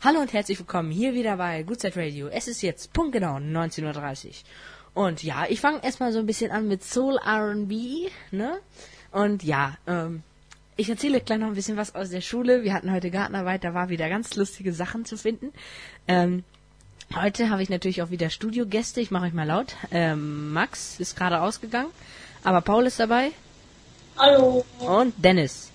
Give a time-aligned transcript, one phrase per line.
[0.00, 2.28] Hallo und herzlich willkommen hier wieder bei Goodside Radio.
[2.28, 4.32] Es ist jetzt punktgenau 19.30 Uhr.
[4.94, 8.60] Und ja, ich fange erstmal so ein bisschen an mit Soul RB, ne?
[9.10, 10.22] Und ja, ähm,
[10.76, 12.62] ich erzähle gleich noch ein bisschen was aus der Schule.
[12.62, 15.52] Wir hatten heute Gartenarbeit, da war wieder ganz lustige Sachen zu finden.
[16.06, 16.44] Ähm,
[17.16, 19.00] heute habe ich natürlich auch wieder Studiogäste.
[19.00, 19.74] Ich mache euch mal laut.
[19.90, 21.90] Ähm, Max ist gerade ausgegangen,
[22.44, 23.32] aber Paul ist dabei.
[24.16, 24.64] Hallo.
[24.78, 25.72] Und Dennis.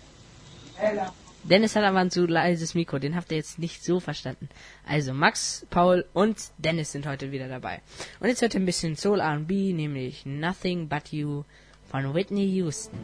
[1.44, 4.48] Dennis hat aber ein zu leises Mikro, den habt ihr jetzt nicht so verstanden.
[4.88, 7.82] Also Max, Paul und Dennis sind heute wieder dabei.
[8.22, 11.44] Und jetzt hört ihr ein bisschen Soul R&B, nämlich Nothing But You
[11.92, 12.98] von Whitney Houston.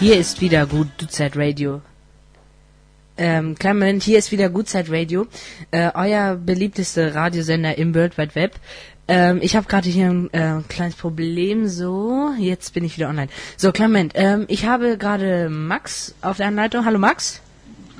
[0.00, 1.82] Hier ist wieder Good Zeit Radio.
[3.16, 5.28] Ähm, kleinen Moment, hier ist wieder Good Zeit Radio,
[5.70, 8.58] äh, euer beliebtester Radiosender im World Wide Web.
[9.06, 11.68] Ähm, ich habe gerade hier ein äh, kleines Problem.
[11.68, 13.28] So, jetzt bin ich wieder online.
[13.56, 14.12] So, Moment.
[14.14, 16.84] Ähm, ich habe gerade Max auf der Anleitung.
[16.84, 17.42] Hallo Max.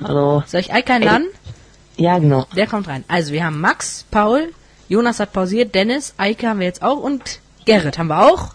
[0.03, 0.43] Hallo.
[0.47, 1.27] Soll ich Eike einladen?
[1.97, 2.47] Ja, genau.
[2.55, 3.03] Der kommt rein.
[3.07, 4.51] Also, wir haben Max, Paul,
[4.89, 8.53] Jonas hat pausiert, Dennis, Eike haben wir jetzt auch und Gerrit haben wir auch.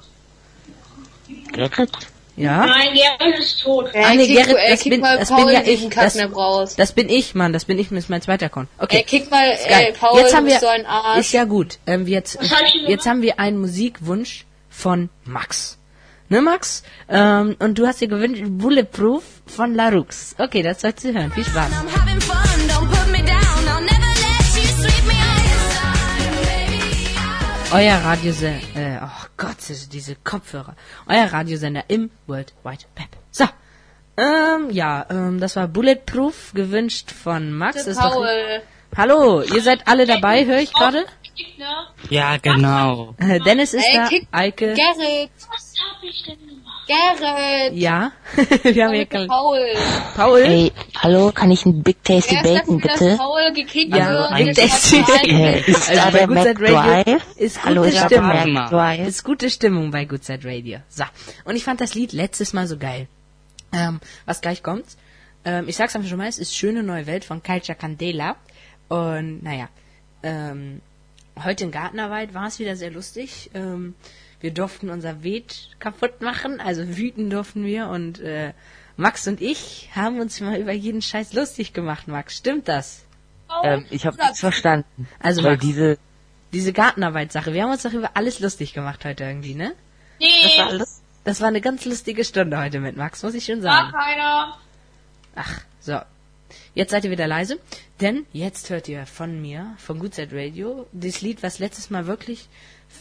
[1.53, 1.91] Gerrit?
[2.41, 2.67] Ja.
[2.67, 3.91] Nein, Gerrit ist tot.
[3.95, 5.89] Ah, nee, kick, Gerrit, er das bin, mal das Paul bin ja ich.
[5.91, 7.53] Das, das bin ich, Mann.
[7.53, 8.69] Das bin ich, das ist mein zweiter Account.
[8.79, 8.97] Okay.
[8.99, 9.87] Er kick mal, Geil.
[9.89, 11.21] ey, Paul, jetzt haben wir, so ein Arsch.
[11.21, 11.79] ist ja gut.
[11.87, 12.39] Ähm, jetzt,
[12.87, 15.79] jetzt haben wir einen Musikwunsch von Max.
[16.31, 16.85] Ne, Max?
[17.09, 20.37] Ähm, und du hast dir gewünscht Bulletproof von Larux.
[20.39, 21.33] Okay, das sollst du hören.
[21.33, 21.71] Viel Spaß.
[27.73, 28.61] Euer Radiosender,
[29.41, 29.57] Gott,
[29.93, 30.77] diese Kopfhörer.
[31.09, 33.09] Euer Radiosender im World Wide Web.
[33.31, 33.47] So.
[34.19, 37.85] Ähm, ja, ähm, das war Bulletproof, gewünscht von Max.
[37.85, 38.63] Der Ist doch- Paul.
[38.95, 41.07] Hallo, ihr seid alle dabei, höre ich gerade?
[41.57, 41.87] Ne?
[42.11, 43.15] Ja, genau.
[43.19, 44.75] Äh, Dennis ist Ey, da, Eike.
[44.75, 46.37] Gerrit, Was hab ich denn?
[46.91, 47.77] Gerrit.
[47.79, 48.13] Ja,
[48.63, 49.59] wir haben hier kein- Paul.
[50.17, 50.41] Paul.
[50.41, 53.17] Ey, hallo, kann ich ein Big Tasty Wer sagt Bacon dass bitte?
[53.17, 55.03] Paul gekickt Ja, Das Big Tasty.
[55.03, 59.07] keinen- ist Also da bei der Good Side Radio ist Hallo, gute ist Stimmung.
[59.07, 60.79] Ist gute Stimmung bei Good Side Radio.
[60.89, 61.05] So.
[61.45, 63.07] Und ich fand das Lied letztes Mal so geil.
[63.73, 64.85] Ähm, was gleich kommt.
[65.45, 68.37] Ähm, ich sag's einfach schon mal, es ist Schöne Neue Welt von Culture Candela.
[68.89, 69.69] Und naja,
[70.23, 70.81] ähm,
[71.45, 73.51] heute in Gartenarbeit war es wieder sehr lustig.
[73.55, 73.95] Ähm,
[74.41, 78.53] wir durften unser Beet kaputt machen, also wüten durften wir und äh,
[78.97, 82.37] Max und ich haben uns mal über jeden Scheiß lustig gemacht, Max.
[82.37, 83.05] Stimmt das?
[83.63, 85.09] Ähm, ich habe nichts verstanden.
[85.19, 85.99] Also Weil Max, diese,
[86.53, 89.73] diese Gartenarbeitssache, wir haben uns doch über alles lustig gemacht heute irgendwie, ne?
[90.19, 91.03] Nee, das war alles.
[91.25, 93.93] Das war eine ganz lustige Stunde heute mit Max, muss ich schon war sagen.
[93.93, 94.59] keiner.
[95.35, 96.01] Ach, so.
[96.75, 97.59] Jetzt seid ihr wieder leise,
[98.01, 102.49] denn jetzt hört ihr von mir, von Good Radio, das Lied, was letztes Mal wirklich,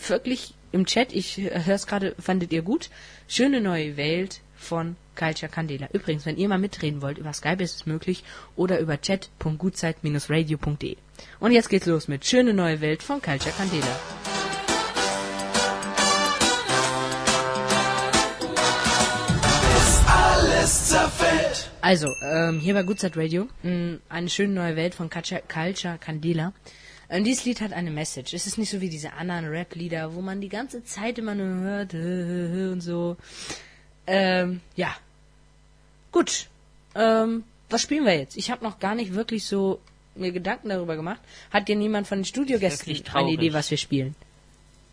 [0.08, 2.90] wirklich im Chat, ich höre es gerade, fandet ihr gut,
[3.28, 5.88] Schöne neue Welt von Culture Candela.
[5.94, 8.24] Übrigens, wenn ihr mal mitreden wollt, über Skype ist es möglich
[8.56, 10.98] oder über chat.gutzeit-radio.de.
[11.40, 14.00] Und jetzt geht's los mit Schöne neue Welt von Culture Candela.
[21.82, 26.54] Also, ähm, hier bei Side Radio, mh, eine schöne neue Welt von Culture Candela.
[27.10, 28.34] Ähm, dieses Lied hat eine Message.
[28.34, 31.48] Es ist nicht so wie diese anderen Rap-Lieder, wo man die ganze Zeit immer nur
[31.48, 33.18] hört und so.
[34.06, 34.96] Ähm, ja.
[36.12, 36.48] Gut.
[36.96, 38.38] Ähm, was spielen wir jetzt?
[38.38, 39.80] Ich habe noch gar nicht wirklich so
[40.16, 41.20] mir Gedanken darüber gemacht.
[41.52, 43.32] Hat dir niemand von den Studiogästen eine.
[43.32, 44.16] Idee, was wir spielen?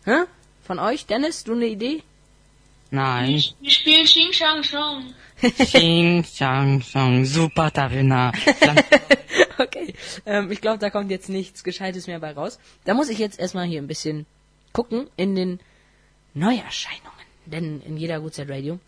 [0.05, 0.23] Hä?
[0.63, 1.05] Von euch?
[1.05, 2.03] Dennis, du eine Idee?
[2.91, 3.43] Nein.
[3.59, 5.13] Wir spielen Xing Shang Shang.
[5.41, 8.31] Xing, Shang, Shang, super Tarina.
[9.59, 9.93] okay.
[10.25, 12.59] Ähm, ich glaube, da kommt jetzt nichts Gescheites mehr bei raus.
[12.85, 14.25] Da muss ich jetzt erstmal hier ein bisschen
[14.73, 15.59] gucken in den
[16.33, 17.25] Neuerscheinungen.
[17.45, 18.79] Denn in jeder Gutzeit Radio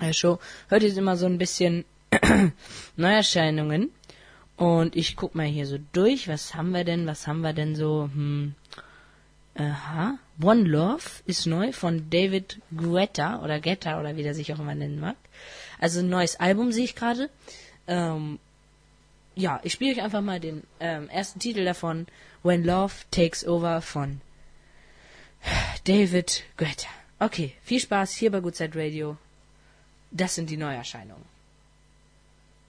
[0.00, 0.38] äh, Show
[0.68, 1.84] hört ihr immer so ein bisschen
[2.96, 3.90] Neuerscheinungen.
[4.56, 6.28] Und ich guck mal hier so durch.
[6.28, 7.06] Was haben wir denn?
[7.06, 8.10] Was haben wir denn so?
[8.12, 8.54] Hm.
[9.54, 10.18] Aha.
[10.42, 14.74] One Love ist neu von David Guetta oder Guetta oder wie der sich auch immer
[14.74, 15.16] nennen mag.
[15.80, 17.30] Also ein neues Album sehe ich gerade.
[17.88, 18.38] Ähm,
[19.34, 22.06] ja, ich spiele euch einfach mal den ähm, ersten Titel davon,
[22.42, 24.20] When Love Takes Over von
[25.84, 26.88] David Guetta.
[27.18, 29.16] Okay, viel Spaß hier bei Side Radio.
[30.10, 31.24] Das sind die Neuerscheinungen.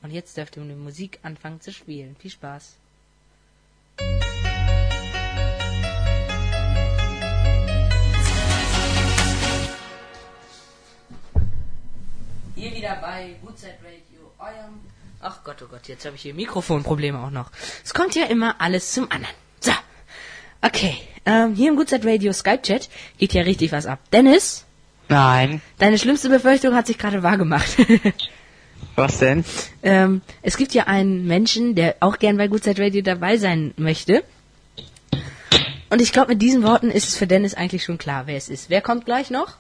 [0.02, 2.16] Und jetzt dürft ihr mit der Musik anfangen zu spielen.
[2.18, 2.76] Viel Spaß.
[12.82, 14.80] Wieder bei Good Side Radio, eurem.
[15.20, 17.52] Ach Gott, oh Gott, jetzt habe ich hier Mikrofonprobleme auch noch.
[17.84, 19.36] Es kommt ja immer alles zum anderen.
[19.60, 19.72] So.
[20.64, 20.98] Okay,
[21.28, 22.90] ähm, hier im Good Side Radio Skype Chat
[23.20, 24.00] geht ja richtig was ab.
[24.12, 24.66] Dennis,
[25.10, 25.62] Nein.
[25.78, 27.78] Deine schlimmste Befürchtung hat sich gerade wahrgemacht.
[28.96, 29.44] Was denn?
[29.84, 33.74] ähm, es gibt ja einen Menschen, der auch gern bei Good Side Radio dabei sein
[33.78, 34.24] möchte.
[35.92, 38.50] Und ich glaube, mit diesen Worten ist es für Dennis eigentlich schon klar, wer es
[38.50, 38.70] ist.
[38.70, 39.58] Wer kommt gleich noch?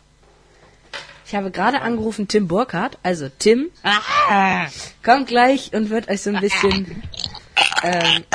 [1.31, 2.97] Ich habe gerade angerufen Tim Burkhardt.
[3.03, 3.69] Also Tim
[5.01, 7.03] kommt gleich und wird euch so ein bisschen...
[7.83, 8.25] ähm,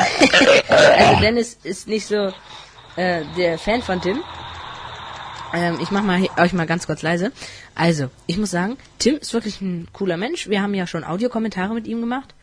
[0.67, 2.33] also Dennis ist nicht so
[2.97, 4.23] äh, der Fan von Tim.
[5.53, 7.33] Ähm, ich mach mal euch mal ganz kurz leise.
[7.75, 10.49] Also, ich muss sagen, Tim ist wirklich ein cooler Mensch.
[10.49, 12.35] Wir haben ja schon Audiokommentare mit ihm gemacht.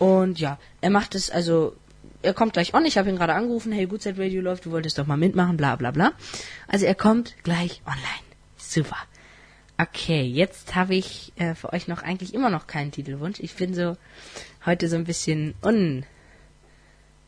[0.00, 1.76] Und ja, er macht es, also,
[2.20, 2.84] er kommt gleich on.
[2.84, 5.56] Ich habe ihn gerade angerufen, hey, Good Side Radio läuft, du wolltest doch mal mitmachen,
[5.56, 6.14] bla bla bla.
[6.66, 8.24] Also er kommt gleich online.
[8.58, 8.96] Super.
[9.76, 13.40] Okay, jetzt habe ich äh, für euch noch eigentlich immer noch keinen Titelwunsch.
[13.40, 13.96] Ich bin so
[14.64, 16.04] heute so ein bisschen un,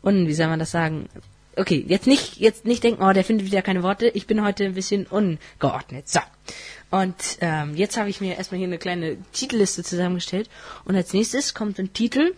[0.03, 1.09] un, wie soll man das sagen?
[1.57, 4.09] Okay, jetzt nicht, jetzt nicht denken, oh, der findet wieder keine Worte.
[4.09, 6.09] Ich bin heute ein bisschen ungeordnet.
[6.09, 6.21] So.
[6.91, 10.49] Und ähm, jetzt habe ich mir erstmal hier eine kleine Titelliste zusammengestellt.
[10.85, 12.35] Und als nächstes kommt ein Titel,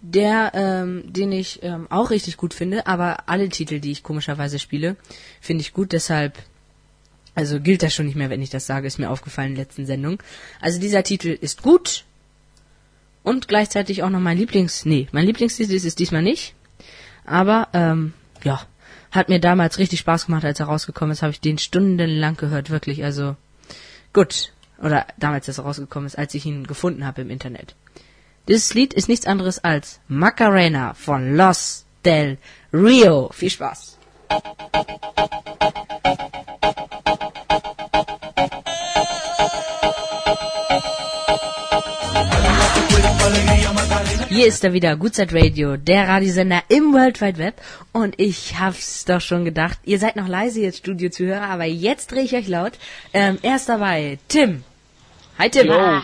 [0.00, 4.58] der, ähm, den ich ähm, auch richtig gut finde, aber alle Titel, die ich komischerweise
[4.58, 4.96] spiele,
[5.40, 6.38] finde ich gut, deshalb,
[7.38, 9.64] also gilt das schon nicht mehr, wenn ich das sage, ist mir aufgefallen in der
[9.66, 10.20] letzten Sendung.
[10.60, 12.04] Also dieser Titel ist gut
[13.22, 16.56] und gleichzeitig auch noch mein Lieblings, nee, mein Lieblingstitel ist es diesmal nicht,
[17.24, 18.12] aber, ähm,
[18.42, 18.60] ja,
[19.12, 22.70] hat mir damals richtig Spaß gemacht, als er rausgekommen ist, habe ich den stundenlang gehört,
[22.70, 23.36] wirklich, also,
[24.12, 24.52] gut.
[24.82, 27.76] Oder damals, als er rausgekommen ist, als ich ihn gefunden habe im Internet.
[28.48, 32.38] Dieses Lied ist nichts anderes als Macarena von Los del
[32.72, 33.30] Rio.
[33.32, 33.96] Viel Spaß.
[44.28, 47.60] Hier ist er wieder, Goodside Radio, der Radiosender im World Wide Web.
[47.92, 52.22] Und ich hab's doch schon gedacht, ihr seid noch leise jetzt, Studiozuhörer, aber jetzt drehe
[52.24, 52.72] ich euch laut.
[53.14, 54.64] Ähm, er ist dabei, Tim.
[55.38, 55.70] Hi Tim.
[55.70, 56.02] Ah,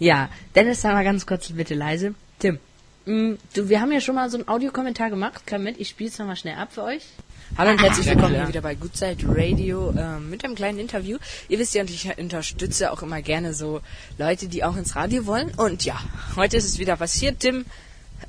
[0.00, 2.14] Ja, Dennis, sag mal ganz kurz bitte leise.
[2.40, 2.58] Tim,
[3.06, 5.42] mh, du, wir haben ja schon mal so einen Audiokommentar gemacht.
[5.48, 7.04] Komm mit, ich spiel's nochmal schnell ab für euch.
[7.58, 11.18] Hallo und herzlich willkommen hier wieder bei Goodside Radio ähm, mit einem kleinen Interview.
[11.50, 13.82] Ihr wisst ja, und ich unterstütze auch immer gerne so
[14.16, 15.52] Leute, die auch ins Radio wollen.
[15.58, 16.00] Und ja,
[16.34, 17.40] heute ist es wieder passiert.
[17.40, 17.66] Tim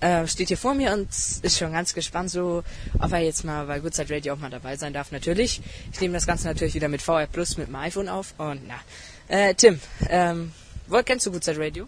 [0.01, 2.63] äh, steht hier vor mir und ist schon ganz gespannt, so
[2.99, 5.13] ob er jetzt mal bei Goodside Radio auch mal dabei sein darf.
[5.13, 5.61] Natürlich.
[5.93, 8.33] Ich nehme das Ganze natürlich wieder mit VR Plus mit dem iPhone auf.
[8.37, 8.75] Und na,
[9.29, 9.79] äh, Tim,
[10.09, 10.51] ähm,
[10.93, 11.87] wo kennst du Goodside Radio?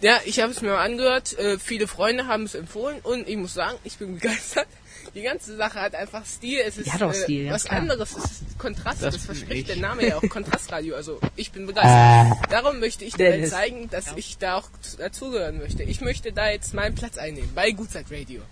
[0.00, 1.38] Ja, ich habe es mir mal angehört.
[1.38, 4.66] Äh, viele Freunde haben es empfohlen und ich muss sagen, ich bin begeistert.
[5.14, 6.60] Die ganze Sache hat einfach Stil.
[6.64, 7.80] Es ist Ja, doch, äh, Stil, ganz was klar.
[7.80, 8.16] anderes.
[8.16, 9.02] Es ist Kontrast.
[9.02, 9.66] Das, Das verspricht ich.
[9.66, 10.22] der Name ja auch.
[10.28, 10.94] Kontrastradio.
[10.94, 12.38] Also ich bin begeistert.
[12.52, 14.68] Darum möchte ich dir zeigen, dass ich da auch
[14.98, 15.82] dazugehören möchte.
[15.84, 18.42] Ich möchte da jetzt meinen Platz einnehmen bei Gutzeit Radio.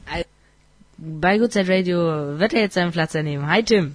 [0.97, 3.47] Bei Goodside Radio wird er jetzt seinen Platz einnehmen.
[3.49, 3.95] Hi Tim.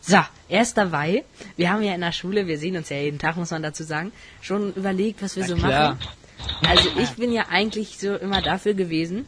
[0.00, 0.18] So,
[0.48, 1.24] er ist dabei.
[1.56, 3.84] Wir haben ja in der Schule, wir sehen uns ja jeden Tag, muss man dazu
[3.84, 5.94] sagen, schon überlegt, was wir so klar.
[5.94, 6.08] machen.
[6.66, 9.26] Also ich bin ja eigentlich so immer dafür gewesen,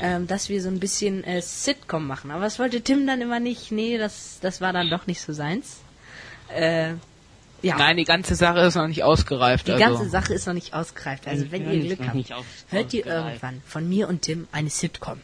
[0.00, 2.30] ähm, dass wir so ein bisschen äh, Sitcom machen.
[2.30, 3.70] Aber das wollte Tim dann immer nicht.
[3.70, 5.78] Nee, das, das war dann doch nicht so seins.
[6.54, 6.94] Äh,
[7.60, 9.66] ja, Nein, die ganze Sache ist noch nicht ausgereift.
[9.66, 9.84] die also.
[9.84, 11.26] ganze Sache ist noch nicht ausgereift.
[11.26, 15.20] Also wenn ihr Glück habt, hört ihr irgendwann von mir und Tim eine Sitcom.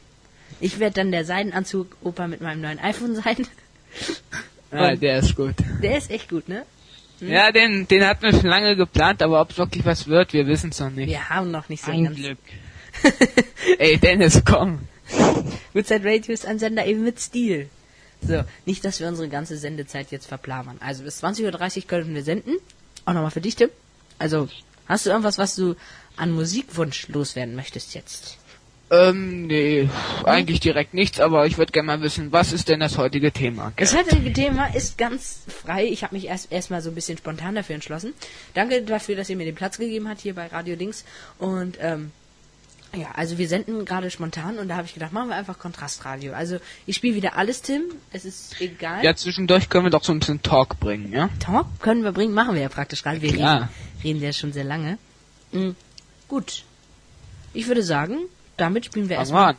[0.60, 3.46] Ich werde dann der Seidenanzug-Opa mit meinem neuen iPhone sein.
[4.74, 5.54] Ja, der ist gut.
[5.82, 6.64] Der ist echt gut, ne?
[7.20, 10.46] Ja, den, den hatten wir schon lange geplant, aber ob es wirklich was wird, wir
[10.46, 11.08] wissen es noch nicht.
[11.08, 12.16] Wir haben noch nicht so Ein ganz...
[12.16, 12.38] Glück.
[13.78, 14.80] Ey, Dennis, komm.
[15.72, 17.68] Woodside Radio ist ein Sender eben mit Stil.
[18.20, 20.78] So, nicht, dass wir unsere ganze Sendezeit jetzt verplamern.
[20.80, 22.56] Also bis 20.30 Uhr können wir senden.
[23.04, 23.68] Auch nochmal für dich, Tim.
[24.18, 24.48] Also,
[24.86, 25.74] hast du irgendwas, was du
[26.16, 28.38] an Musikwunsch loswerden möchtest jetzt?
[28.90, 29.88] Ähm, nee,
[30.24, 33.72] eigentlich direkt nichts, aber ich würde gerne mal wissen, was ist denn das heutige Thema?
[33.76, 35.86] Das heutige Thema ist ganz frei.
[35.86, 38.12] Ich habe mich erst erstmal so ein bisschen spontan dafür entschlossen.
[38.52, 41.04] Danke dafür, dass ihr mir den Platz gegeben habt hier bei Radio Dings.
[41.38, 42.12] Und ähm,
[42.94, 46.32] ja, also wir senden gerade spontan und da habe ich gedacht, machen wir einfach Kontrastradio.
[46.34, 47.82] Also ich spiele wieder alles, Tim.
[48.12, 49.02] Es ist egal.
[49.04, 51.30] Ja, zwischendurch können wir doch so ein bisschen Talk bringen, ja?
[51.40, 53.20] Talk können wir bringen, machen wir ja praktisch gerade.
[53.22, 53.68] Wir reden,
[54.02, 54.98] reden ja schon sehr lange.
[55.52, 55.74] Mhm.
[56.28, 56.64] Gut.
[57.52, 58.18] Ich würde sagen,
[58.56, 59.56] damit spielen wir erstmal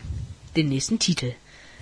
[0.56, 1.34] den nächsten Titel.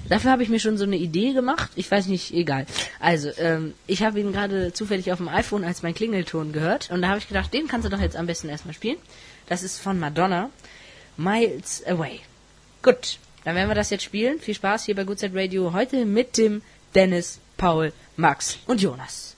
[0.10, 1.72] Dafür habe ich mir schon so eine Idee gemacht.
[1.76, 2.66] Ich weiß nicht, egal.
[3.00, 6.90] Also, ähm, ich habe ihn gerade zufällig auf dem iPhone als mein Klingelton gehört.
[6.92, 8.98] Und da habe ich gedacht, den kannst du doch jetzt am besten erstmal spielen.
[9.48, 10.50] Das ist von Madonna.
[11.16, 12.20] Miles Away.
[12.82, 14.40] Gut, dann werden wir das jetzt spielen.
[14.40, 15.72] Viel Spaß hier bei Good Side Radio.
[15.72, 16.62] Heute mit dem
[16.96, 19.36] Dennis, Paul, Max und Jonas.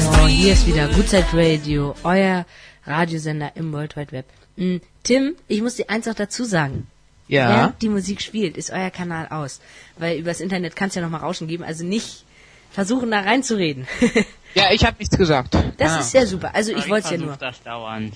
[0.00, 2.44] So, hier ist wieder Good Side Radio, euer
[2.88, 4.24] Radiosender im World Wide Web.
[4.56, 6.86] Mm, Tim, ich muss dir eins noch dazu sagen.
[7.30, 7.48] Ja.
[7.50, 9.60] während die Musik spielt, ist euer Kanal aus.
[9.98, 12.24] Weil übers Internet kann es ja nochmal Rauschen geben, also nicht
[12.70, 13.86] versuchen da reinzureden.
[14.54, 15.54] Ja, ich habe nichts gesagt.
[15.76, 16.00] das Ah.
[16.00, 16.54] ist sehr super.
[16.54, 17.36] Also Aber ich wollte es ja versuch nur.
[17.36, 18.14] das dauernd.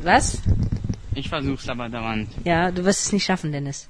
[0.00, 0.38] Was?
[1.14, 2.28] Ich versuch's aber dauernd.
[2.44, 3.88] Ja, du wirst es nicht schaffen, Dennis.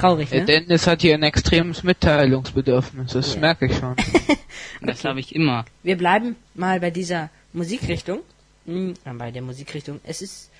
[0.00, 0.46] Traurig, Der ne?
[0.46, 3.40] Dennis hat hier ein extremes Mitteilungsbedürfnis, das Ja.
[3.40, 3.94] merke ich schon.
[4.80, 5.64] Das habe ich immer.
[5.82, 8.20] Wir bleiben mal bei dieser Musikrichtung.
[8.66, 10.00] Bei der Musikrichtung.
[10.04, 10.50] Es ist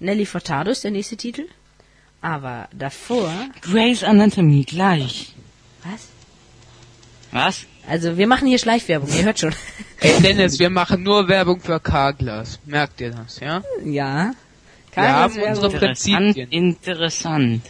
[0.00, 1.46] Nelly Furtado ist der nächste Titel.
[2.20, 3.30] Aber davor...
[3.60, 5.34] Grey's Anatomy gleich.
[5.82, 6.08] Was?
[7.30, 7.66] Was?
[7.86, 9.54] Also wir machen hier Schleichwerbung, ihr hört schon.
[10.00, 12.58] Ey Dennis, wir machen nur Werbung für Carglass.
[12.64, 13.62] Merkt ihr das, ja?
[13.84, 14.32] ja.
[14.94, 15.80] Wir haben unsere Werbung.
[15.88, 16.48] Interessant, Prinzipien.
[16.50, 17.62] interessant.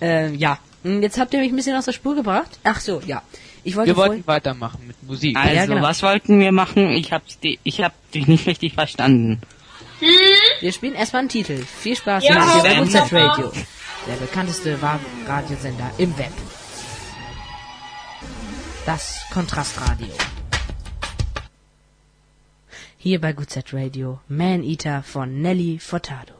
[0.00, 0.58] Ähm, ja.
[0.82, 2.58] Hm, Jetzt habt ihr mich ein bisschen aus der Spur gebracht.
[2.64, 3.22] Ach so, ja.
[3.64, 5.36] Ich wollte Wir wollten weitermachen mit Musik.
[5.36, 5.82] Also, Ja, genau.
[5.82, 6.90] was wollten wir machen?
[6.90, 9.40] Ich hab's di ich hab dich nicht richtig verstanden.
[10.60, 11.56] Wir spielen erstmal einen Titel.
[11.64, 12.84] Viel Spaß Ja, mit hier bei Sam.
[12.84, 13.52] Mozart Radio.
[14.06, 14.78] Der bekannteste
[15.26, 16.32] Radiosender im Web.
[18.84, 20.08] Das Kontrastradio.
[22.98, 24.20] Hier bei Good Set Radio.
[24.28, 26.34] Man Eater von Nelly Furtado.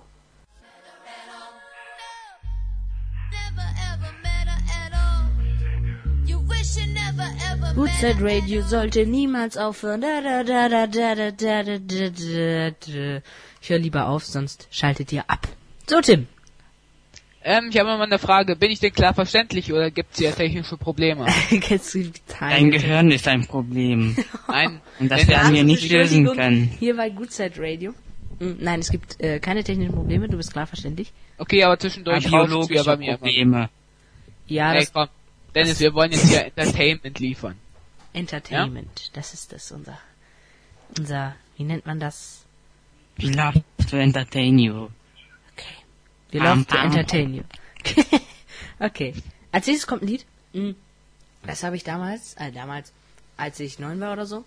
[7.77, 10.01] Woodside Radio sollte niemals aufhören.
[10.01, 13.21] Da, da, da, da, da, da, da, da, da,
[13.61, 15.49] Ich höre lieber auf, sonst schaltet ihr ab.
[15.89, 16.29] So, Tim.
[17.43, 18.55] Ähm, ich habe mal eine Frage.
[18.55, 21.27] Bin ich denn klar verständlich oder gibt es hier technische Probleme?
[22.41, 24.17] Dein Gehirn ist ein Problem.
[24.47, 24.81] Nein.
[25.01, 26.71] Und das werden wir nicht lösen können.
[26.79, 27.93] Hier bei Goodside Radio.
[28.39, 31.13] Hm, nein, es gibt äh, keine technischen Probleme, du bist klar verständlich.
[31.39, 33.41] Okay, aber zwischendurch biologische ja bei mir Probleme.
[33.41, 33.71] Immer.
[34.47, 35.09] Ja, hey, komm,
[35.55, 37.57] Dennis, wir wollen jetzt hier Entertainment liefern.
[38.15, 39.99] Entertainment, das ist das unser,
[40.99, 42.45] unser, wie nennt man das?
[43.17, 44.89] We love to entertain you.
[45.53, 45.77] Okay.
[46.33, 46.87] Pam, love to pam.
[46.87, 47.43] entertain you.
[48.81, 49.15] okay.
[49.53, 50.25] Als nächstes kommt ein Lied.
[50.53, 50.75] Hm,
[51.47, 52.93] Das habe ich damals, äh, damals,
[53.37, 54.45] als ich neun war oder so,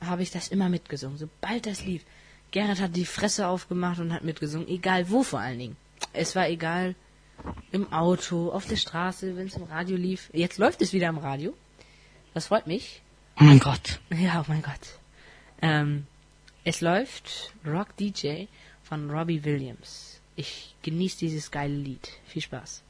[0.00, 1.18] habe ich das immer mitgesungen.
[1.18, 2.02] Sobald das lief.
[2.50, 4.66] Gerrit hat die Fresse aufgemacht und hat mitgesungen.
[4.68, 5.76] Egal wo vor allen Dingen.
[6.12, 6.94] Es war egal
[7.70, 10.30] im Auto, auf der Straße, wenn es im Radio lief.
[10.32, 11.54] Jetzt läuft es wieder im Radio.
[12.34, 13.02] Das freut mich.
[13.38, 14.00] Oh mein Gott.
[14.10, 14.98] Ja, oh mein Gott.
[15.62, 16.06] Ähm,
[16.64, 18.44] es läuft Rock DJ
[18.82, 20.20] von Robbie Williams.
[20.36, 22.08] Ich genieße dieses geile Lied.
[22.26, 22.82] Viel Spaß.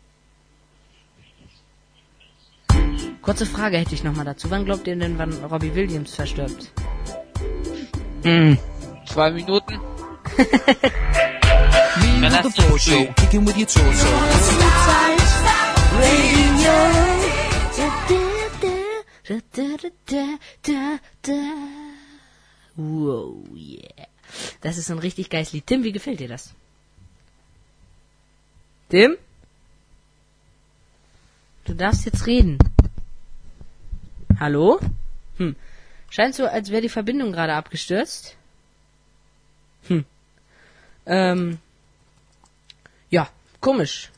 [3.23, 4.51] Kurze Frage hätte ich nochmal dazu.
[4.51, 6.73] Wann glaubt ihr denn, wann Robbie Williams verstirbt?
[8.23, 8.59] Hm.
[9.07, 9.81] Zwei Minuten.
[12.23, 13.07] Relativ früh.
[13.17, 14.07] kicking with your torso.
[22.75, 24.09] Wow, yeah.
[24.61, 25.67] Das ist ein richtig geiles Lied.
[25.67, 26.53] Tim, wie gefällt dir das?
[28.89, 29.17] Tim?
[31.65, 32.59] Du darfst jetzt reden.
[34.41, 34.81] Hallo?
[35.37, 35.55] Hm.
[36.09, 38.37] Scheint so, als wäre die Verbindung gerade abgestürzt.
[39.87, 40.05] Hm.
[41.07, 41.59] Ähm.
[43.11, 44.11] Ja, komisch.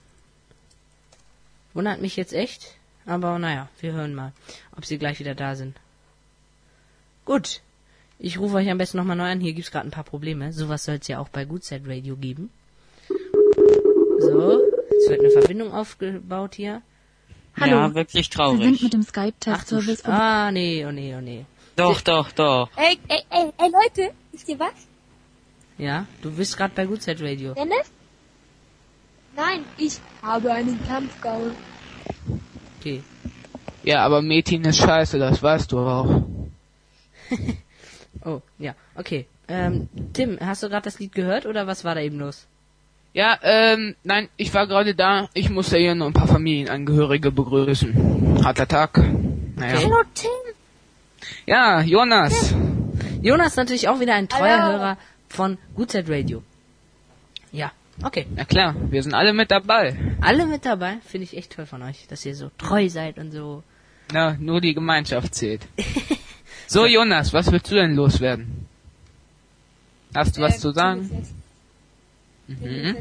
[1.75, 2.77] Wundert mich jetzt echt.
[3.07, 4.33] Aber naja, wir hören mal,
[4.77, 5.77] ob sie gleich wieder da sind.
[7.25, 7.61] Gut.
[8.19, 9.41] Ich rufe euch am besten nochmal neu an.
[9.41, 10.53] Hier gibt's gerade ein paar Probleme.
[10.53, 12.51] Sowas soll es ja auch bei Goodside Radio geben.
[14.21, 16.83] So, es wird eine Verbindung aufgebaut hier.
[17.61, 17.77] Hallo.
[17.79, 18.83] Ja, wirklich Sie sind traurig.
[18.83, 21.45] mit dem Skype-Test-Service Ah, nee, oh nee, oh nee.
[21.77, 22.71] Doch, doch, doch.
[22.77, 24.73] Ey, ey, ey, ey, Leute, wisst ihr was?
[25.79, 27.55] Ja, du bist gerade bei Goodside Radio.
[27.55, 27.91] Dennis?
[29.35, 31.53] Nein, ich habe einen Kampfgaul.
[32.83, 33.01] Okay.
[33.85, 36.23] Ja, aber Metin ist scheiße, das weißt du auch.
[38.25, 39.27] Oh, ja, okay.
[39.49, 42.47] Ähm, Tim, hast du gerade das Lied gehört oder was war da eben los?
[43.15, 45.29] Ja, ähm, nein, ich war gerade da.
[45.35, 48.45] Ich musste hier nur ein paar Familienangehörige begrüßen.
[48.45, 48.99] Harter Tag.
[49.57, 49.81] Naja.
[49.83, 50.31] Hallo, Tim.
[51.45, 52.55] Ja, Jonas.
[53.23, 54.79] Jonas ist natürlich auch wieder ein treuer Hallo.
[54.79, 54.99] Hörer
[55.29, 56.45] von Goodside Radio.
[57.51, 57.73] Ja,
[58.05, 58.27] okay.
[58.35, 59.97] Na klar, wir sind alle mit dabei.
[60.21, 63.33] Alle mit dabei, finde ich echt toll von euch, dass ihr so treu seid und
[63.33, 63.63] so.
[64.13, 65.63] Na, nur die Gemeinschaft zählt.
[66.69, 68.67] So, Jonas, was willst du denn loswerden?
[70.15, 71.27] Hast du was zu sagen?
[72.49, 72.97] Mhm.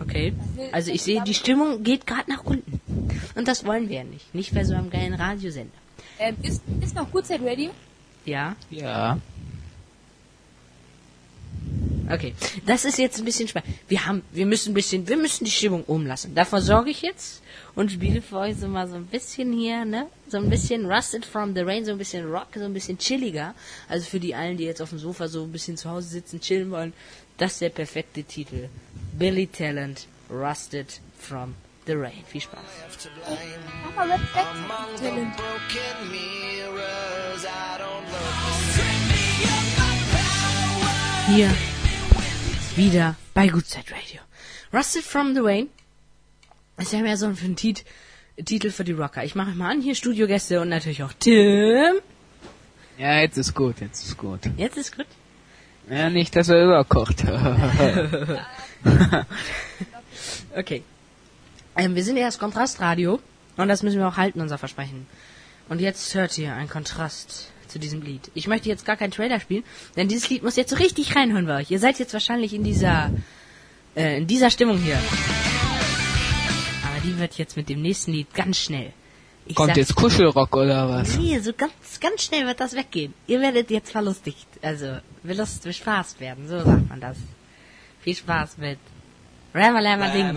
[0.00, 0.32] Okay.
[0.72, 2.80] Also ich sehe, die Stimmung geht gerade nach unten.
[3.36, 4.34] Und das wollen wir ja nicht.
[4.34, 5.76] Nicht bei so einem geilen Radiosender.
[6.18, 7.70] Ähm, ist, ist noch Gutzeit Radio?
[8.24, 9.18] Ja, Ja.
[12.10, 12.34] Okay.
[12.66, 13.70] Das ist jetzt ein bisschen spannend.
[13.88, 16.34] Wir haben, wir müssen ein bisschen, wir müssen die Stimmung umlassen.
[16.34, 17.42] Davor sorge ich jetzt
[17.74, 20.06] und spiele für euch so mal so ein bisschen hier, ne?
[20.28, 23.54] So ein bisschen Rusted from the Rain, so ein bisschen Rock, so ein bisschen chilliger.
[23.88, 26.40] Also für die allen, die jetzt auf dem Sofa so ein bisschen zu Hause sitzen,
[26.40, 26.92] chillen wollen,
[27.36, 28.68] Das ist der perfekte Titel.
[29.18, 31.56] Billy Talent, Rusted from
[31.86, 32.22] the Rain.
[32.28, 32.60] Viel Spaß.
[35.00, 35.32] Talent.
[41.26, 41.50] Hier
[42.76, 44.20] wieder bei Good Side Radio.
[44.72, 45.68] Rusted from the Rain
[46.78, 47.84] ist ja mehr so ein, ein Tit
[48.44, 49.22] Titel für die Rocker.
[49.22, 52.00] Ich mache mal an, hier Studiogäste und natürlich auch Tim.
[52.98, 54.40] Ja, jetzt ist gut, jetzt ist gut.
[54.56, 55.06] Jetzt ist gut.
[55.88, 57.24] Ja, nicht, dass er überkocht.
[60.56, 60.84] Okay.
[61.76, 63.18] Ähm, wir sind ja das Kontrastradio
[63.56, 65.06] und das müssen wir auch halten, unser Versprechen.
[65.68, 68.30] Und jetzt hört ihr einen Kontrast zu diesem Lied.
[68.34, 69.64] Ich möchte jetzt gar keinen Trailer spielen,
[69.96, 71.70] denn dieses Lied muss jetzt so richtig reinhören bei euch.
[71.72, 73.10] Ihr seid jetzt wahrscheinlich in dieser
[73.96, 74.96] äh, in dieser Stimmung hier.
[76.86, 78.92] Aber die wird jetzt mit dem nächsten Lied ganz schnell.
[79.46, 81.18] Ich Kommt sag- jetzt Kuschelrock oder was?
[81.18, 83.12] Nee, so ganz, ganz schnell wird das weggehen.
[83.26, 84.46] Ihr werdet jetzt verlustigt.
[84.62, 86.46] Also, will Lust, will Spaß werden.
[86.46, 87.16] So sagt man das.
[88.02, 88.78] Viel Spaß mit
[89.52, 90.32] Ramalama Ding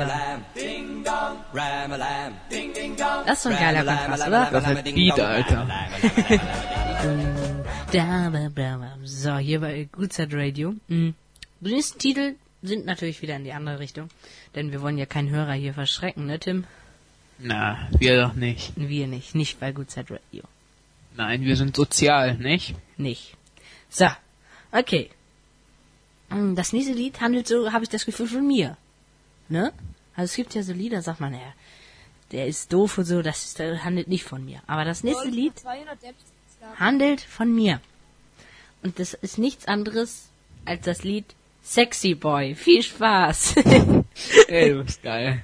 [2.97, 3.23] Dong.
[3.27, 4.49] Das ist so ein geiler Kontrast, oder?
[4.51, 5.67] Das ist Beat, Alter.
[9.03, 10.73] So, hier bei Goodside Radio.
[10.87, 11.15] Mhm.
[11.59, 14.09] Die nächsten Titel sind natürlich wieder in die andere Richtung.
[14.55, 16.65] Denn wir wollen ja keinen Hörer hier verschrecken, ne, Tim?
[17.39, 18.73] Na, wir doch nicht.
[18.75, 19.35] Wir nicht.
[19.35, 20.43] Nicht bei Goodside Radio.
[21.15, 22.75] Nein, wir sind sozial, nicht?
[22.97, 23.35] nicht.
[23.89, 24.07] So,
[24.71, 25.09] okay.
[26.29, 28.77] Mm, Das nächste Lied handelt so, habe ich das Gefühl, von mir.
[29.49, 29.71] Ne?
[30.15, 31.53] Also es gibt ja so Lieder, sagt man, ja,
[32.31, 34.61] der ist doof und so, das ist, das handelt nicht von mir.
[34.67, 36.36] Aber das nächste Lied 200 Depths.
[36.77, 37.81] Handelt von mir.
[38.83, 40.29] Und das ist nichts anderes
[40.65, 41.25] als das Lied
[41.63, 42.55] Sexy Boy.
[42.55, 43.55] Viel Spaß.
[44.47, 45.43] Ey, du bist geil.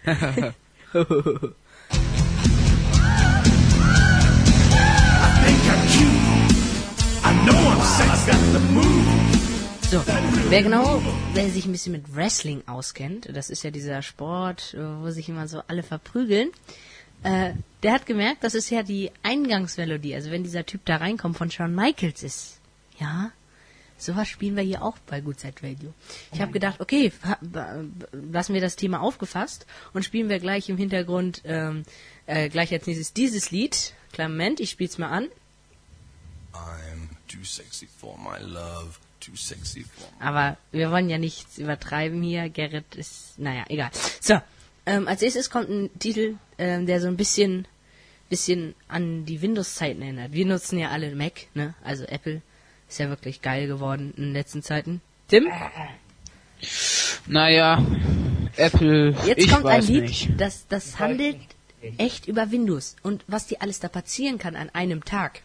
[9.91, 10.01] So,
[10.49, 11.01] wer genau,
[11.33, 15.29] wer sich ein bisschen mit Wrestling auskennt, das ist ja dieser Sport, äh, wo sich
[15.29, 16.49] immer so alle verprügeln,
[17.23, 17.53] äh,
[17.83, 21.51] der hat gemerkt, das ist ja die Eingangsmelodie, also wenn dieser Typ da reinkommt von
[21.51, 22.59] Shawn Michaels ist.
[22.99, 23.31] Ja,
[23.97, 25.93] sowas spielen wir hier auch bei Good Side Radio.
[26.31, 27.11] Ich habe gedacht, okay,
[28.11, 31.83] lassen wir das Thema aufgefasst und spielen wir gleich im Hintergrund ähm,
[32.25, 33.93] äh, gleich als nächstes dieses Lied.
[34.11, 35.27] Kleinen Moment, ich spiel's mal an.
[36.53, 41.57] I'm too sexy for my love, too sexy for my Aber wir wollen ja nichts
[41.57, 42.49] übertreiben hier.
[42.49, 43.89] Gerrit ist, naja, egal.
[44.21, 44.39] So,
[44.85, 47.67] ähm, als erstes kommt ein Titel, ähm, der so ein bisschen,
[48.29, 50.33] bisschen an die Windows-Zeiten erinnert.
[50.33, 51.73] Wir nutzen ja alle Mac, ne?
[51.83, 52.41] Also Apple
[52.89, 55.01] ist ja wirklich geil geworden in den letzten Zeiten.
[55.27, 55.47] Tim?
[57.27, 57.83] naja,
[58.57, 60.29] Apple, Jetzt ich kommt ein Lied, nicht.
[60.37, 61.37] das, das handelt
[61.97, 65.41] echt über Windows und was dir alles da passieren kann an einem Tag.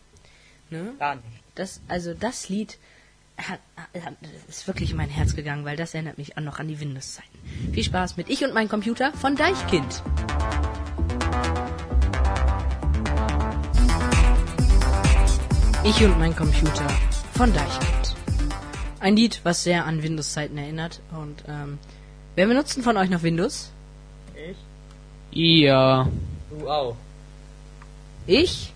[0.71, 0.95] Ne?
[0.99, 1.27] Gar nicht.
[1.55, 2.79] Das, also das Lied
[4.49, 7.39] ist wirklich in mein Herz gegangen, weil das erinnert mich auch noch an die Windows-Zeiten.
[7.73, 10.03] Viel Spaß mit Ich und mein Computer von Deichkind.
[15.85, 16.89] Ich und mein Computer
[17.35, 18.17] von Deichkind.
[19.01, 21.01] Ein Lied, was sehr an Windows-Zeiten erinnert.
[21.13, 21.79] Und ähm,
[22.35, 23.71] wer benutzen von euch noch Windows?
[25.31, 26.09] Ja,
[26.51, 26.97] Du auch.
[28.27, 28.73] Ich?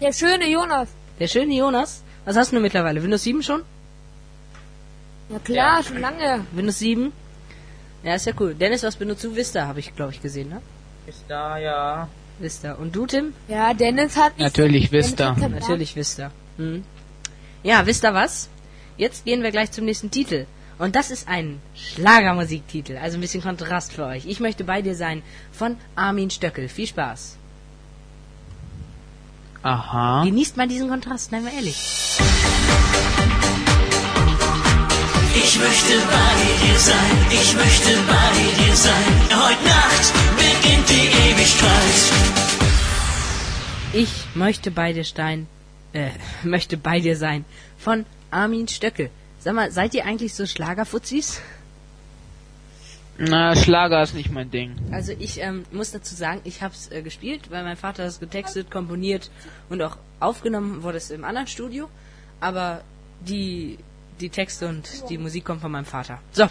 [0.00, 0.88] Der schöne Jonas.
[1.18, 2.02] Der schöne Jonas?
[2.24, 3.02] Was hast du mittlerweile?
[3.02, 3.62] Windows 7 schon?
[5.32, 6.44] Ja klar, schon lange.
[6.52, 7.12] Windows 7?
[8.02, 8.54] Ja, ist ja cool.
[8.54, 9.34] Dennis, was benutzt du?
[9.34, 10.60] Vista, habe ich, glaube ich, gesehen, ne?
[11.06, 12.08] Ist da, ja.
[12.38, 12.74] Vista.
[12.74, 13.32] Und du, Tim?
[13.48, 15.32] Ja, Dennis hat natürlich Vista.
[15.32, 16.30] Dennis hat Natürlich Vista.
[16.58, 16.84] Hm.
[17.62, 18.48] Ja, wisst ihr was?
[18.96, 20.46] Jetzt gehen wir gleich zum nächsten Titel.
[20.78, 22.96] Und das ist ein Schlagermusiktitel.
[22.96, 24.26] Also ein bisschen Kontrast für euch.
[24.26, 26.68] Ich möchte bei dir sein von Armin Stöckel.
[26.68, 27.38] Viel Spaß.
[29.62, 30.24] Aha.
[30.24, 31.76] Genießt mal diesen Kontrast, nein, mal ehrlich.
[35.62, 36.34] Möchte bei
[36.66, 39.12] dir sein, ich möchte bei dir sein.
[39.30, 42.00] Heute Nacht beginnt die Ewigkeit.
[43.92, 45.46] Ich möchte bei dir stein,
[45.92, 46.10] äh,
[46.42, 47.44] möchte bei dir sein
[47.78, 49.10] von Armin Stöckel.
[49.38, 51.40] Sag mal, seid ihr eigentlich so Schlagerfuzis?
[53.18, 54.74] Na, Schlager ist nicht mein Ding.
[54.90, 58.18] Also ich ähm, muss dazu sagen, ich habe es äh, gespielt, weil mein Vater es
[58.18, 59.30] getextet, komponiert
[59.68, 61.88] und auch aufgenommen wurde es im anderen Studio.
[62.40, 62.82] Aber
[63.20, 63.78] die,
[64.20, 66.20] die Texte und die Musik kommen von meinem Vater.
[66.32, 66.46] So,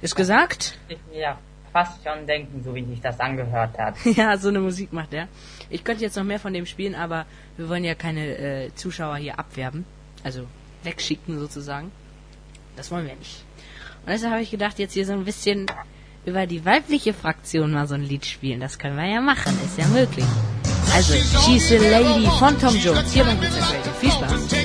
[0.00, 0.78] ist gesagt.
[0.88, 1.38] Ich ja
[1.72, 3.96] fast schon denken, so wie sich das angehört hat.
[4.04, 5.28] ja, so eine Musik macht er.
[5.68, 7.26] Ich könnte jetzt noch mehr von dem spielen, aber
[7.58, 9.84] wir wollen ja keine äh, Zuschauer hier abwerben.
[10.24, 10.46] Also
[10.84, 11.92] wegschicken sozusagen.
[12.76, 13.44] Das wollen wir nicht.
[14.06, 15.66] Und deshalb habe ich gedacht, jetzt hier so ein bisschen
[16.24, 18.60] über die weibliche Fraktion mal so ein Lied spielen.
[18.60, 20.24] Das können wir ja machen, ist ja möglich.
[20.94, 23.12] Also, She's a Lady von Tom Jones.
[23.12, 23.62] Hier beim Pizza.
[24.00, 24.55] Viel Spaß.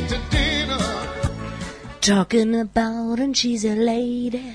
[2.02, 4.54] Talking about and she's a lady.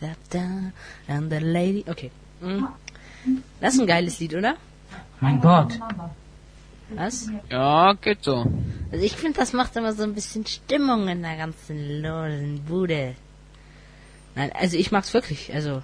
[0.00, 0.72] da, da,
[1.08, 1.84] and the lady.
[1.88, 2.10] Okay.
[2.42, 2.68] Hm.
[3.60, 4.56] Das ist ein geiles Lied, oder?
[5.20, 5.78] Mein Gott.
[6.94, 7.28] Was?
[7.50, 8.44] Ja, geht so.
[8.90, 13.14] Also ich finde, das macht immer so ein bisschen Stimmung in der ganzen losen Bude.
[14.34, 15.54] Nein, also ich mag's wirklich.
[15.54, 15.82] Also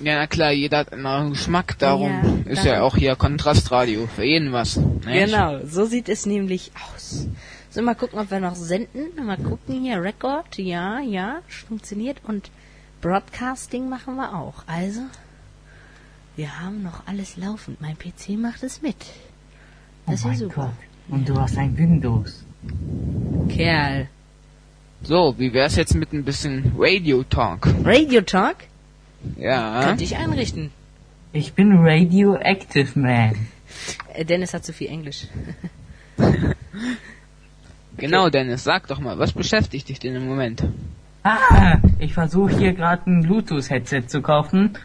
[0.00, 2.10] Ja, na klar, jeder hat einen anderen Geschmack, darum
[2.46, 2.72] Ja, ist darum.
[2.78, 4.06] ja auch hier Kontrastradio.
[4.06, 4.76] Für jeden was.
[4.76, 5.04] Nicht?
[5.26, 7.26] Genau, so sieht es nämlich aus.
[7.74, 9.26] So, mal gucken, ob wir noch senden.
[9.26, 12.18] Mal gucken hier, Record, ja, ja, funktioniert.
[12.22, 12.52] Und
[13.00, 14.62] Broadcasting machen wir auch.
[14.68, 15.00] Also,
[16.36, 17.80] wir haben noch alles laufend.
[17.80, 18.94] Mein PC macht es mit.
[20.06, 20.54] Das ist oh mein super.
[20.54, 21.16] Gott.
[21.16, 22.44] Und du hast ein Windows.
[23.48, 24.08] Kerl.
[25.02, 27.66] So, wie wär's jetzt mit ein bisschen Radio Talk?
[27.82, 28.58] Radio Talk?
[29.36, 29.82] Ja.
[29.82, 30.70] Könnte ich einrichten.
[31.32, 33.48] Ich bin Radioactive Man.
[34.12, 35.26] Äh, Dennis hat zu viel Englisch.
[37.96, 40.64] Genau, Dennis, sag doch mal, was beschäftigt dich denn im Moment?
[41.22, 44.76] Ah, ich versuche hier gerade ein Bluetooth-Headset zu kaufen.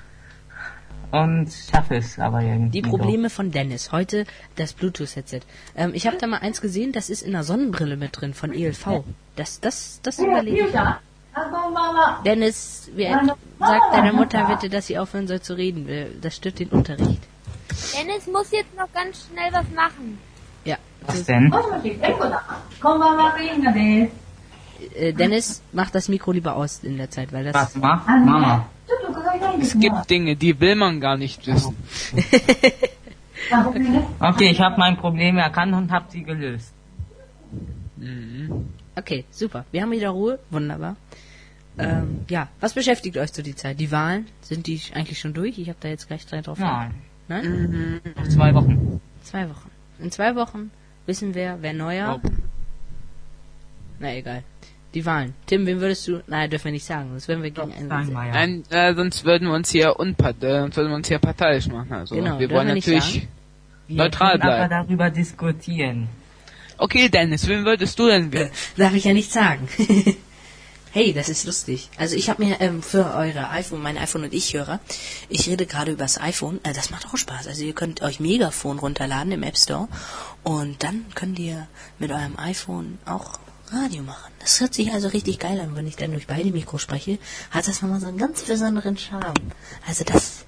[1.11, 2.81] Und schaffe es aber irgendwie.
[2.81, 3.91] Die Probleme von Dennis.
[3.91, 5.41] Heute das Bluetooth-Headset.
[5.75, 8.53] Ähm, ich habe da mal eins gesehen, das ist in einer Sonnenbrille mit drin von
[8.53, 9.03] ELV.
[9.35, 10.73] Das, das, das überlege ich.
[12.25, 13.07] Dennis, wie,
[13.59, 15.87] sag deiner Mutter bitte, dass sie aufhören soll zu reden.
[16.21, 17.21] Das stört den Unterricht.
[17.97, 20.19] Dennis muss jetzt noch ganz schnell was machen.
[21.05, 21.53] Was denn?
[24.95, 27.53] Äh, Dennis, mach das Mikro lieber aus in der Zeit, weil das.
[27.53, 28.67] Was macht Mama?
[29.62, 31.75] Es gibt Dinge, die will man gar nicht wissen.
[34.19, 36.73] Okay, ich habe mein Problem erkannt und habe sie gelöst.
[38.95, 39.65] Okay, super.
[39.71, 40.39] Wir haben wieder Ruhe.
[40.49, 40.97] Wunderbar.
[41.77, 43.79] Ähm, ja, was beschäftigt euch zu die Zeit?
[43.79, 44.27] Die Wahlen?
[44.41, 45.57] Sind die eigentlich schon durch?
[45.57, 46.59] Ich habe da jetzt gleich drei drauf.
[46.59, 46.93] Nein,
[47.27, 48.01] Nein?
[48.17, 48.99] noch zwei Wochen.
[49.23, 49.71] Zwei Wochen.
[49.99, 50.71] In zwei Wochen
[51.09, 52.21] wissen wir, wer neuer.
[52.23, 52.29] Oh.
[53.99, 54.43] Na egal.
[54.93, 55.33] Die Wahlen.
[55.45, 56.21] Tim, wen würdest du.
[56.27, 58.13] Nein, dürfen wir nicht sagen, sonst werden wir gegen einen.
[58.13, 61.67] Nein, äh, sonst würden wir uns hier unpart äh, sonst würden wir uns hier parteiisch
[61.67, 61.91] machen.
[61.93, 63.27] Also Genau, wir wollen wir natürlich.
[63.87, 64.87] Wir neutral können aber bleiben.
[64.87, 66.07] darüber diskutieren.
[66.77, 68.51] Okay, Dennis, wen würdest du denn wählen?
[68.77, 69.67] Darf ich ja nicht sagen.
[70.91, 71.89] hey, das ist lustig.
[71.97, 74.80] Also ich habe mir ähm, für eure iPhone, mein iPhone und ich Hörer,
[75.30, 76.60] ich rede gerade über das iPhone.
[76.63, 77.47] Äh, das macht auch Spaß.
[77.47, 79.88] Also ihr könnt euch Megafon runterladen im App Store
[80.43, 81.67] und dann könnt ihr
[81.99, 83.39] mit eurem iPhone auch
[83.71, 84.34] Radio machen.
[84.39, 87.19] Das hört sich also richtig geil an, wenn ich dann durch beide Mikros spreche.
[87.52, 89.36] Hat das nochmal so einen ganz besonderen Charme.
[89.88, 90.45] Also das,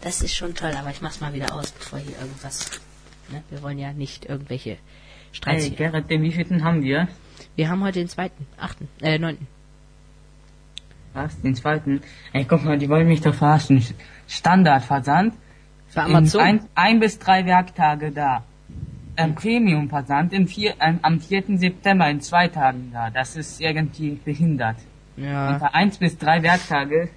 [0.00, 0.72] das ist schon toll.
[0.76, 2.70] Aber ich mach's mal wieder aus, bevor hier irgendwas.
[3.30, 3.42] Ne?
[3.50, 4.78] Wir wollen ja nicht irgendwelche
[5.32, 5.64] Streits.
[5.64, 5.70] Hey.
[5.70, 7.08] Gerrit, den wievielten haben wir?
[7.54, 9.46] Wir haben heute den zweiten, achten, äh, neunten.
[11.14, 11.40] Was?
[11.40, 12.00] Den zweiten?
[12.32, 13.82] Ey, guck mal, die wollen mich doch verarschen.
[14.28, 15.34] Standardversand.
[15.88, 16.40] Für In Amazon.
[16.40, 18.42] ein, ein bis drei Werktage da.
[19.16, 21.56] Ähm, Premium-Versand im vier, ähm, am 4.
[21.56, 23.10] September in zwei Tagen da.
[23.10, 24.76] Das ist irgendwie behindert.
[25.16, 27.08] Ja, bei eins bis drei Werktage.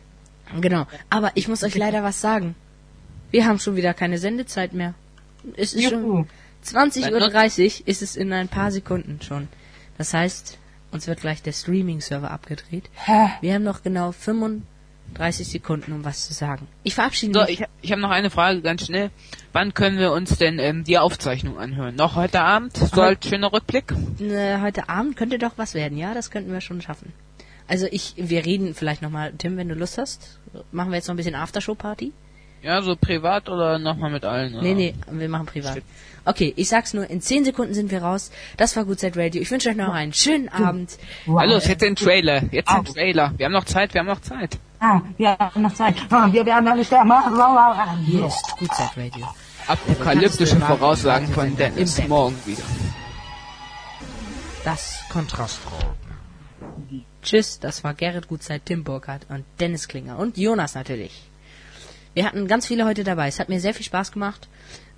[0.61, 0.85] genau.
[1.09, 2.53] Aber ich muss euch leider was sagen.
[3.31, 4.93] Wir haben schon wieder keine Sendezeit mehr.
[5.55, 6.25] Es ist schon Juhu.
[6.65, 9.47] 20.30 Uhr ist es in ein paar Sekunden schon.
[9.97, 10.59] Das heißt,
[10.91, 12.89] uns wird gleich der Streaming-Server abgedreht.
[12.93, 13.29] Hä?
[13.41, 16.67] Wir haben noch genau 35 Sekunden, um was zu sagen.
[16.83, 17.59] Ich verabschiede So, mich.
[17.61, 19.09] ich, ich habe noch eine Frage ganz schnell.
[19.53, 21.95] Wann können wir uns denn ähm, die Aufzeichnung anhören?
[21.95, 22.77] Noch heute Abend?
[22.77, 23.93] So als schöner Rückblick?
[24.19, 26.13] Äh, heute Abend könnte doch was werden, ja?
[26.13, 27.13] Das könnten wir schon schaffen.
[27.67, 30.39] Also ich, wir reden vielleicht nochmal, Tim, wenn du Lust hast,
[30.71, 32.13] machen wir jetzt noch ein bisschen Aftershow-Party?
[32.61, 34.53] Ja, so privat oder nochmal mit allen?
[34.53, 34.63] Oder?
[34.63, 35.81] Nee, nee, wir machen privat.
[36.25, 38.31] Okay, ich sag's nur, in 10 Sekunden sind wir raus.
[38.57, 39.41] Das war Gutzeit Radio.
[39.41, 40.97] Ich wünsche euch noch einen schönen Abend.
[41.25, 42.43] Hallo, jetzt den Trailer.
[42.51, 42.83] Jetzt den.
[42.83, 43.33] Trailer.
[43.37, 44.57] Wir haben noch Zeit, wir haben noch Zeit.
[44.79, 45.95] Ah, wir haben noch Zeit.
[46.09, 47.13] Ah, Wir werden alle sterben.
[48.05, 49.25] Hier ist Gutzeit Radio.
[49.67, 52.05] Apokalyptische Voraussagen von Dennis.
[52.07, 52.63] Morgen wieder.
[54.65, 55.95] Das Kontrastraum.
[57.21, 61.26] Tschüss, das war Gerrit Gutzeit, Tim Burkhardt und Dennis Klinger und Jonas natürlich.
[62.17, 63.27] Wir hatten ganz viele heute dabei.
[63.27, 64.47] Es hat mir sehr viel Spaß gemacht.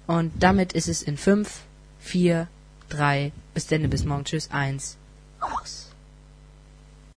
[0.07, 1.63] Und damit ist es in 5,
[1.99, 2.47] 4,
[2.87, 4.23] 3, bis denn, bis morgen.
[4.23, 4.95] Tschüss, 1,
[5.41, 5.88] aus.